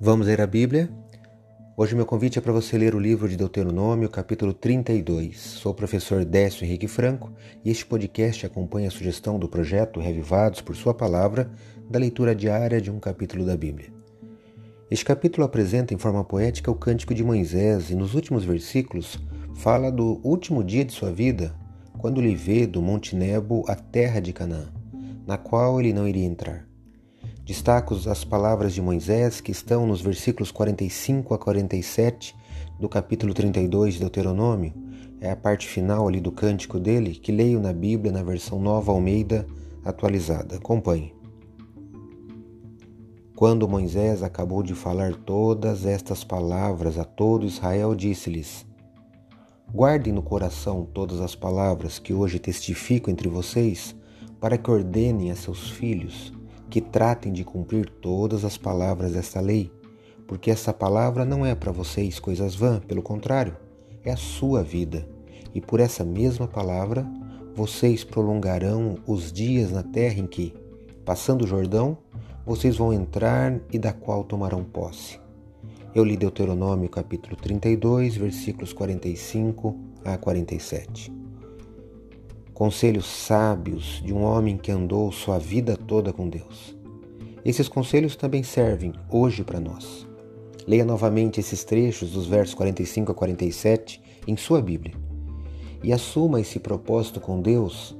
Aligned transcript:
Vamos 0.00 0.28
ler 0.28 0.40
a 0.40 0.46
Bíblia? 0.46 0.88
Hoje 1.76 1.96
meu 1.96 2.06
convite 2.06 2.38
é 2.38 2.40
para 2.40 2.52
você 2.52 2.78
ler 2.78 2.94
o 2.94 3.00
livro 3.00 3.28
de 3.28 3.36
Deuteronômio, 3.36 4.08
capítulo 4.08 4.52
32. 4.52 5.40
Sou 5.40 5.72
o 5.72 5.74
professor 5.74 6.24
Décio 6.24 6.64
Henrique 6.64 6.86
Franco 6.86 7.32
e 7.64 7.70
este 7.70 7.84
podcast 7.84 8.46
acompanha 8.46 8.86
a 8.86 8.92
sugestão 8.92 9.40
do 9.40 9.48
projeto 9.48 9.98
Revivados 9.98 10.60
por 10.60 10.76
Sua 10.76 10.94
Palavra, 10.94 11.50
da 11.90 11.98
leitura 11.98 12.32
diária 12.32 12.80
de 12.80 12.92
um 12.92 13.00
capítulo 13.00 13.44
da 13.44 13.56
Bíblia. 13.56 13.92
Este 14.88 15.04
capítulo 15.04 15.44
apresenta 15.44 15.92
em 15.92 15.98
forma 15.98 16.22
poética 16.22 16.70
o 16.70 16.76
cântico 16.76 17.12
de 17.12 17.24
Moisés 17.24 17.90
e 17.90 17.96
nos 17.96 18.14
últimos 18.14 18.44
versículos 18.44 19.18
fala 19.56 19.90
do 19.90 20.20
último 20.22 20.62
dia 20.62 20.84
de 20.84 20.92
sua 20.92 21.10
vida, 21.10 21.52
quando 21.98 22.20
lhe 22.20 22.36
vê 22.36 22.68
do 22.68 22.80
Monte 22.80 23.16
Nebo 23.16 23.64
a 23.66 23.74
terra 23.74 24.20
de 24.20 24.32
Canaã, 24.32 24.68
na 25.26 25.36
qual 25.36 25.80
ele 25.80 25.92
não 25.92 26.06
iria 26.06 26.24
entrar. 26.24 26.67
Destaco 27.48 27.94
as 28.10 28.24
palavras 28.24 28.74
de 28.74 28.82
Moisés 28.82 29.40
que 29.40 29.50
estão 29.50 29.86
nos 29.86 30.02
versículos 30.02 30.50
45 30.50 31.32
a 31.32 31.38
47 31.38 32.36
do 32.78 32.90
capítulo 32.90 33.32
32 33.32 33.94
de 33.94 34.00
Deuteronômio. 34.00 34.74
É 35.18 35.30
a 35.30 35.34
parte 35.34 35.66
final 35.66 36.06
ali 36.06 36.20
do 36.20 36.30
cântico 36.30 36.78
dele 36.78 37.14
que 37.14 37.32
leio 37.32 37.58
na 37.58 37.72
Bíblia 37.72 38.12
na 38.12 38.22
versão 38.22 38.60
Nova 38.60 38.92
Almeida 38.92 39.46
atualizada. 39.82 40.56
Acompanhe. 40.56 41.14
Quando 43.34 43.66
Moisés 43.66 44.22
acabou 44.22 44.62
de 44.62 44.74
falar 44.74 45.14
todas 45.14 45.86
estas 45.86 46.22
palavras 46.22 46.98
a 46.98 47.04
todo 47.04 47.46
Israel, 47.46 47.94
disse-lhes: 47.94 48.66
Guardem 49.72 50.12
no 50.12 50.22
coração 50.22 50.86
todas 50.92 51.18
as 51.18 51.34
palavras 51.34 51.98
que 51.98 52.12
hoje 52.12 52.38
testifico 52.38 53.10
entre 53.10 53.26
vocês, 53.26 53.96
para 54.38 54.58
que 54.58 54.70
ordenem 54.70 55.30
a 55.30 55.34
seus 55.34 55.70
filhos 55.70 56.36
que 56.70 56.80
tratem 56.80 57.32
de 57.32 57.44
cumprir 57.44 57.88
todas 57.88 58.44
as 58.44 58.56
palavras 58.56 59.12
desta 59.12 59.40
lei, 59.40 59.72
porque 60.26 60.50
essa 60.50 60.72
palavra 60.72 61.24
não 61.24 61.44
é 61.44 61.54
para 61.54 61.72
vocês 61.72 62.18
coisas 62.18 62.54
vãs, 62.54 62.84
pelo 62.84 63.02
contrário, 63.02 63.56
é 64.04 64.12
a 64.12 64.16
sua 64.16 64.62
vida. 64.62 65.08
E 65.54 65.60
por 65.60 65.80
essa 65.80 66.04
mesma 66.04 66.46
palavra, 66.46 67.06
vocês 67.54 68.04
prolongarão 68.04 68.98
os 69.06 69.32
dias 69.32 69.72
na 69.72 69.82
terra 69.82 70.20
em 70.20 70.26
que, 70.26 70.54
passando 71.04 71.42
o 71.42 71.46
Jordão, 71.46 71.98
vocês 72.44 72.76
vão 72.76 72.92
entrar 72.92 73.58
e 73.72 73.78
da 73.78 73.92
qual 73.92 74.22
tomarão 74.24 74.62
posse. 74.62 75.18
Eu 75.94 76.04
li 76.04 76.16
Deuteronômio 76.16 76.88
capítulo 76.88 77.34
32, 77.34 78.16
versículos 78.16 78.72
45 78.72 79.74
a 80.04 80.16
47. 80.16 81.17
Conselhos 82.58 83.06
sábios 83.06 84.02
de 84.04 84.12
um 84.12 84.24
homem 84.24 84.56
que 84.56 84.72
andou 84.72 85.12
sua 85.12 85.38
vida 85.38 85.76
toda 85.76 86.12
com 86.12 86.28
Deus. 86.28 86.76
Esses 87.44 87.68
conselhos 87.68 88.16
também 88.16 88.42
servem 88.42 88.92
hoje 89.08 89.44
para 89.44 89.60
nós. 89.60 90.04
Leia 90.66 90.84
novamente 90.84 91.38
esses 91.38 91.62
trechos 91.62 92.10
dos 92.10 92.26
versos 92.26 92.56
45 92.56 93.12
a 93.12 93.14
47 93.14 94.02
em 94.26 94.36
sua 94.36 94.60
Bíblia 94.60 94.92
e 95.84 95.92
assuma 95.92 96.40
esse 96.40 96.58
propósito 96.58 97.20
com 97.20 97.40
Deus 97.40 97.96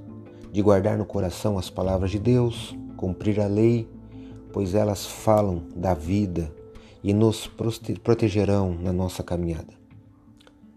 de 0.50 0.60
guardar 0.60 0.98
no 0.98 1.04
coração 1.04 1.56
as 1.56 1.70
palavras 1.70 2.10
de 2.10 2.18
Deus, 2.18 2.76
cumprir 2.96 3.38
a 3.38 3.46
lei, 3.46 3.88
pois 4.52 4.74
elas 4.74 5.06
falam 5.06 5.62
da 5.76 5.94
vida 5.94 6.52
e 7.00 7.14
nos 7.14 7.48
protegerão 8.02 8.74
na 8.74 8.92
nossa 8.92 9.22
caminhada. 9.22 9.72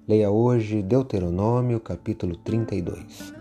Leia 0.08 0.30
hoje 0.30 0.84
Deuteronômio, 0.84 1.80
capítulo 1.80 2.36
32. 2.36 3.41